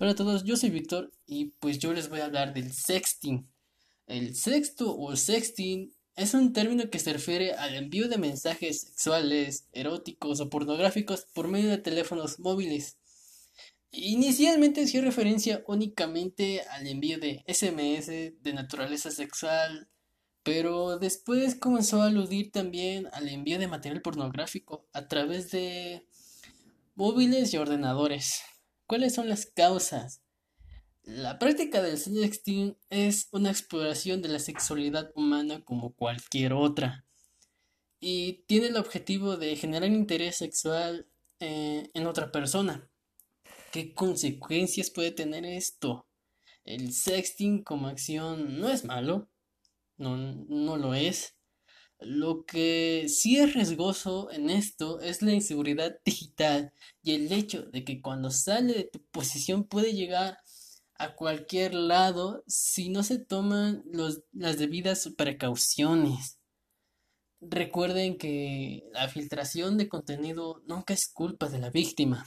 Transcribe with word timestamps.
Hola 0.00 0.10
a 0.10 0.14
todos, 0.16 0.42
yo 0.42 0.56
soy 0.56 0.70
Víctor 0.70 1.12
y 1.24 1.52
pues 1.60 1.78
yo 1.78 1.92
les 1.92 2.08
voy 2.08 2.18
a 2.18 2.24
hablar 2.24 2.52
del 2.52 2.72
sexting. 2.72 3.48
El 4.08 4.34
sexto 4.34 4.98
o 4.98 5.14
sexting 5.14 5.94
es 6.16 6.34
un 6.34 6.52
término 6.52 6.90
que 6.90 6.98
se 6.98 7.12
refiere 7.12 7.52
al 7.52 7.76
envío 7.76 8.08
de 8.08 8.18
mensajes 8.18 8.80
sexuales, 8.80 9.68
eróticos 9.72 10.40
o 10.40 10.50
pornográficos 10.50 11.26
por 11.32 11.46
medio 11.46 11.70
de 11.70 11.78
teléfonos 11.78 12.40
móviles. 12.40 12.98
Inicialmente 13.92 14.82
hacía 14.82 15.00
referencia 15.00 15.62
únicamente 15.68 16.62
al 16.72 16.88
envío 16.88 17.20
de 17.20 17.44
SMS 17.46 18.06
de 18.42 18.52
naturaleza 18.52 19.12
sexual, 19.12 19.88
pero 20.42 20.98
después 20.98 21.54
comenzó 21.54 22.02
a 22.02 22.06
aludir 22.06 22.50
también 22.50 23.06
al 23.12 23.28
envío 23.28 23.60
de 23.60 23.68
material 23.68 24.02
pornográfico 24.02 24.88
a 24.92 25.06
través 25.06 25.52
de 25.52 26.04
móviles 26.96 27.54
y 27.54 27.58
ordenadores. 27.58 28.42
¿Cuáles 28.86 29.14
son 29.14 29.28
las 29.28 29.46
causas? 29.46 30.22
La 31.02 31.38
práctica 31.38 31.82
del 31.82 31.98
sexting 31.98 32.76
es 32.90 33.28
una 33.32 33.50
exploración 33.50 34.22
de 34.22 34.28
la 34.28 34.38
sexualidad 34.38 35.10
humana 35.14 35.62
como 35.64 35.94
cualquier 35.94 36.52
otra 36.52 37.04
y 38.06 38.44
tiene 38.46 38.66
el 38.66 38.76
objetivo 38.76 39.38
de 39.38 39.56
generar 39.56 39.88
interés 39.88 40.36
sexual 40.36 41.08
eh, 41.40 41.88
en 41.94 42.06
otra 42.06 42.30
persona. 42.30 42.90
¿Qué 43.72 43.94
consecuencias 43.94 44.90
puede 44.90 45.10
tener 45.10 45.46
esto? 45.46 46.06
El 46.64 46.92
sexting 46.92 47.62
como 47.62 47.88
acción 47.88 48.60
no 48.60 48.68
es 48.68 48.84
malo, 48.84 49.30
no, 49.96 50.18
no 50.18 50.76
lo 50.76 50.92
es. 50.92 51.34
Lo 52.00 52.44
que 52.44 53.06
sí 53.08 53.38
es 53.38 53.54
riesgoso 53.54 54.30
en 54.30 54.50
esto 54.50 55.00
es 55.00 55.22
la 55.22 55.32
inseguridad 55.32 55.98
digital 56.04 56.72
y 57.02 57.14
el 57.14 57.32
hecho 57.32 57.62
de 57.62 57.84
que 57.84 58.02
cuando 58.02 58.30
sale 58.30 58.74
de 58.74 58.84
tu 58.84 59.02
posición 59.10 59.64
puede 59.64 59.94
llegar 59.94 60.38
a 60.96 61.14
cualquier 61.14 61.74
lado 61.74 62.44
si 62.46 62.88
no 62.88 63.02
se 63.02 63.18
toman 63.18 63.82
los, 63.86 64.22
las 64.32 64.58
debidas 64.58 65.08
precauciones. 65.16 66.38
Recuerden 67.40 68.16
que 68.16 68.84
la 68.92 69.08
filtración 69.08 69.76
de 69.76 69.88
contenido 69.88 70.62
nunca 70.66 70.94
es 70.94 71.08
culpa 71.08 71.48
de 71.48 71.58
la 71.58 71.70
víctima. 71.70 72.24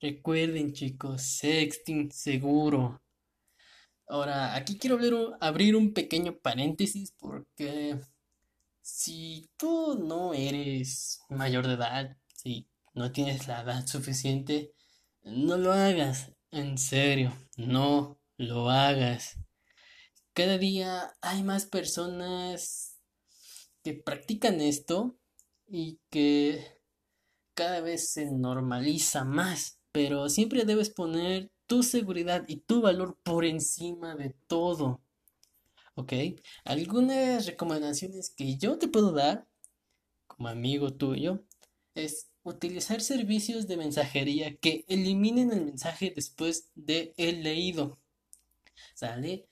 Recuerden 0.00 0.72
chicos, 0.72 1.22
sexting 1.22 2.12
seguro. 2.12 3.02
Ahora, 4.08 4.54
aquí 4.54 4.78
quiero 4.78 4.98
abrir 5.40 5.74
un 5.74 5.92
pequeño 5.92 6.38
paréntesis 6.38 7.12
porque 7.18 7.98
si 8.86 9.50
tú 9.56 9.98
no 9.98 10.32
eres 10.32 11.20
mayor 11.28 11.66
de 11.66 11.74
edad, 11.74 12.16
si 12.32 12.68
no 12.94 13.10
tienes 13.10 13.48
la 13.48 13.62
edad 13.62 13.84
suficiente, 13.84 14.74
no 15.24 15.56
lo 15.56 15.72
hagas. 15.72 16.32
En 16.52 16.78
serio, 16.78 17.36
no 17.56 18.20
lo 18.36 18.70
hagas. 18.70 19.40
Cada 20.34 20.56
día 20.56 21.12
hay 21.20 21.42
más 21.42 21.66
personas 21.66 23.00
que 23.82 23.94
practican 23.94 24.60
esto 24.60 25.18
y 25.66 25.98
que 26.08 26.80
cada 27.54 27.80
vez 27.80 28.12
se 28.12 28.30
normaliza 28.30 29.24
más, 29.24 29.80
pero 29.90 30.28
siempre 30.28 30.64
debes 30.64 30.90
poner 30.90 31.50
tu 31.66 31.82
seguridad 31.82 32.44
y 32.46 32.58
tu 32.58 32.82
valor 32.82 33.18
por 33.24 33.44
encima 33.44 34.14
de 34.14 34.36
todo. 34.46 35.02
¿Ok? 35.96 36.12
Algunas 36.64 37.46
recomendaciones 37.46 38.30
que 38.30 38.56
yo 38.56 38.78
te 38.78 38.86
puedo 38.88 39.12
dar 39.12 39.48
como 40.26 40.48
amigo 40.48 40.94
tuyo 40.94 41.44
es 41.94 42.30
utilizar 42.42 43.00
servicios 43.00 43.66
de 43.66 43.76
mensajería 43.76 44.56
que 44.56 44.84
eliminen 44.88 45.50
el 45.52 45.64
mensaje 45.64 46.12
después 46.14 46.70
de 46.74 47.14
el 47.16 47.42
leído. 47.42 47.98
¿Sale? 48.94 49.48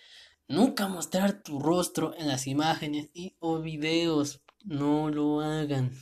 Nunca 0.47 0.87
mostrar 0.89 1.43
tu 1.43 1.59
rostro 1.59 2.15
en 2.17 2.29
las 2.29 2.47
imágenes 2.47 3.11
y 3.15 3.37
o 3.41 3.61
videos. 3.61 4.43
No 4.63 5.11
lo 5.11 5.41
hagan. 5.41 5.93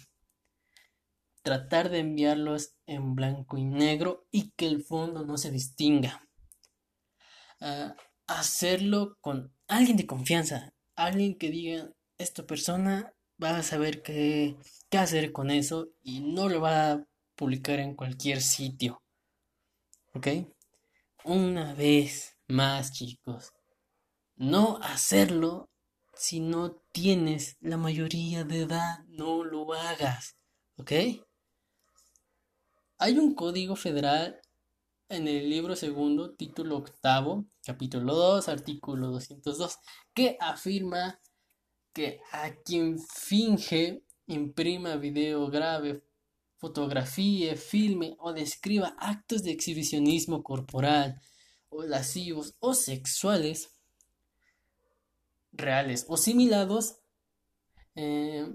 Tratar 1.42 1.88
de 1.88 2.00
enviarlos 2.00 2.74
en 2.86 3.14
blanco 3.14 3.56
y 3.58 3.64
negro 3.64 4.26
y 4.30 4.50
que 4.50 4.66
el 4.66 4.82
fondo 4.82 5.24
no 5.24 5.38
se 5.38 5.50
distinga. 5.50 6.28
Ah, 7.60 7.94
hacerlo 8.26 9.16
con 9.20 9.52
alguien 9.68 9.96
de 9.96 10.06
confianza, 10.06 10.72
alguien 10.96 11.36
que 11.36 11.50
diga, 11.50 11.90
esta 12.18 12.44
persona 12.44 13.12
va 13.42 13.56
a 13.56 13.62
saber 13.62 14.02
qué, 14.02 14.56
qué 14.90 14.98
hacer 14.98 15.32
con 15.32 15.50
eso 15.50 15.88
y 16.02 16.20
no 16.20 16.48
lo 16.48 16.60
va 16.60 16.92
a 16.92 17.04
publicar 17.34 17.80
en 17.80 17.94
cualquier 17.94 18.40
sitio. 18.40 19.02
¿Ok? 20.14 20.28
Una 21.24 21.74
vez 21.74 22.36
más, 22.48 22.92
chicos, 22.92 23.52
no 24.36 24.78
hacerlo 24.82 25.70
si 26.14 26.40
no 26.40 26.82
tienes 26.92 27.56
la 27.60 27.76
mayoría 27.76 28.44
de 28.44 28.62
edad, 28.62 29.04
no 29.06 29.44
lo 29.44 29.72
hagas. 29.72 30.36
¿Ok? 30.76 30.92
Hay 32.98 33.18
un 33.18 33.34
código 33.34 33.76
federal 33.76 34.41
en 35.12 35.28
el 35.28 35.50
libro 35.50 35.76
segundo, 35.76 36.34
título 36.34 36.78
octavo, 36.78 37.44
capítulo 37.64 38.14
2, 38.14 38.48
artículo 38.48 39.08
202, 39.08 39.78
que 40.14 40.38
afirma 40.40 41.20
que 41.92 42.20
a 42.32 42.54
quien 42.54 42.98
finge, 42.98 44.04
imprima, 44.26 44.96
video, 44.96 45.48
grave, 45.50 46.02
fotografíe, 46.56 47.56
filme 47.56 48.16
o 48.20 48.32
describa 48.32 48.96
actos 48.98 49.42
de 49.42 49.50
exhibicionismo 49.50 50.42
corporal 50.42 51.20
o 51.68 51.82
lascivos 51.82 52.54
o 52.58 52.72
sexuales 52.72 53.70
reales 55.52 56.06
o 56.08 56.16
similados 56.16 56.96
eh, 57.96 58.46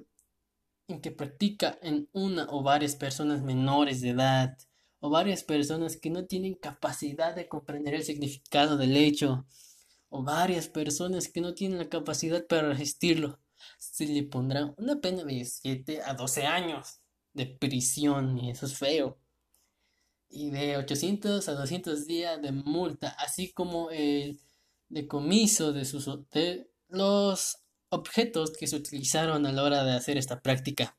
en 0.87 1.01
que 1.01 1.11
practica 1.11 1.77
en 1.83 2.09
una 2.13 2.47
o 2.49 2.63
varias 2.63 2.95
personas 2.95 3.43
menores 3.43 4.01
de 4.01 4.09
edad 4.09 4.57
o 4.99 5.09
varias 5.09 5.43
personas 5.43 5.97
que 5.97 6.09
no 6.09 6.25
tienen 6.25 6.55
capacidad 6.55 7.35
de 7.35 7.47
comprender 7.47 7.93
el 7.93 8.03
significado 8.03 8.77
del 8.77 8.97
hecho, 8.97 9.45
o 10.09 10.23
varias 10.23 10.67
personas 10.69 11.27
que 11.27 11.41
no 11.41 11.53
tienen 11.53 11.79
la 11.79 11.89
capacidad 11.89 12.45
para 12.47 12.69
resistirlo, 12.69 13.39
se 13.77 14.05
le 14.05 14.23
pondrá 14.23 14.73
una 14.77 14.99
pena 14.99 15.23
de 15.23 15.45
7 15.45 16.01
a 16.03 16.13
12 16.13 16.45
años 16.45 16.99
de 17.33 17.45
prisión, 17.45 18.37
y 18.37 18.51
eso 18.51 18.65
es 18.65 18.77
feo, 18.77 19.19
y 20.29 20.49
de 20.49 20.77
800 20.77 21.47
a 21.47 21.53
200 21.53 22.05
días 22.05 22.41
de 22.41 22.51
multa, 22.51 23.09
así 23.19 23.51
como 23.51 23.89
el 23.91 24.39
decomiso 24.89 25.73
de, 25.73 25.85
sus, 25.85 26.07
de 26.31 26.69
los 26.87 27.59
objetos 27.89 28.51
que 28.51 28.67
se 28.67 28.75
utilizaron 28.75 29.45
a 29.45 29.51
la 29.51 29.63
hora 29.63 29.83
de 29.83 29.91
hacer 29.93 30.17
esta 30.17 30.41
práctica. 30.41 30.96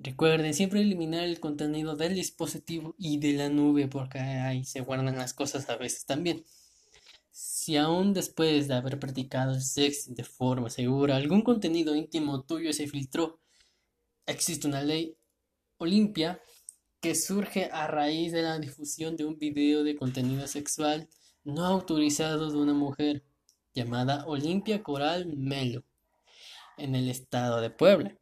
Recuerden 0.00 0.54
siempre 0.54 0.80
eliminar 0.80 1.24
el 1.24 1.40
contenido 1.40 1.96
del 1.96 2.14
dispositivo 2.14 2.94
y 2.98 3.18
de 3.18 3.32
la 3.32 3.48
nube 3.48 3.88
porque 3.88 4.20
ahí 4.20 4.64
se 4.64 4.80
guardan 4.80 5.16
las 5.18 5.34
cosas 5.34 5.68
a 5.68 5.76
veces 5.76 6.06
también. 6.06 6.44
Si 7.32 7.76
aún 7.76 8.14
después 8.14 8.68
de 8.68 8.74
haber 8.74 9.00
practicado 9.00 9.54
el 9.54 9.60
sexo 9.60 10.12
de 10.14 10.22
forma 10.22 10.70
segura 10.70 11.16
algún 11.16 11.42
contenido 11.42 11.96
íntimo 11.96 12.44
tuyo 12.44 12.72
se 12.72 12.86
filtró, 12.86 13.40
existe 14.24 14.68
una 14.68 14.82
ley 14.82 15.16
Olimpia 15.78 16.40
que 17.00 17.16
surge 17.16 17.68
a 17.72 17.88
raíz 17.88 18.32
de 18.32 18.42
la 18.42 18.58
difusión 18.58 19.16
de 19.16 19.24
un 19.24 19.36
video 19.36 19.82
de 19.82 19.96
contenido 19.96 20.46
sexual 20.46 21.08
no 21.42 21.64
autorizado 21.64 22.50
de 22.50 22.58
una 22.58 22.74
mujer 22.74 23.24
llamada 23.74 24.24
Olimpia 24.26 24.82
Coral 24.82 25.26
Melo 25.26 25.84
en 26.76 26.94
el 26.94 27.08
estado 27.08 27.60
de 27.60 27.70
Puebla. 27.70 28.17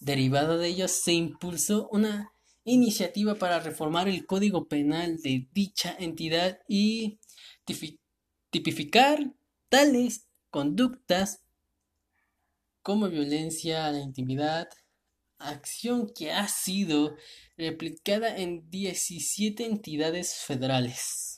Derivado 0.00 0.58
de 0.58 0.68
ello, 0.68 0.88
se 0.88 1.12
impulsó 1.12 1.88
una 1.90 2.32
iniciativa 2.64 3.34
para 3.34 3.60
reformar 3.60 4.08
el 4.08 4.26
Código 4.26 4.68
Penal 4.68 5.18
de 5.22 5.48
dicha 5.52 5.96
entidad 5.98 6.60
y 6.68 7.18
tipificar 8.50 9.32
tales 9.68 10.26
conductas 10.50 11.42
como 12.82 13.08
violencia 13.08 13.86
a 13.86 13.92
la 13.92 14.00
intimidad, 14.00 14.68
acción 15.38 16.10
que 16.14 16.32
ha 16.32 16.48
sido 16.48 17.16
replicada 17.56 18.36
en 18.36 18.68
17 18.70 19.66
entidades 19.66 20.34
federales. 20.36 21.37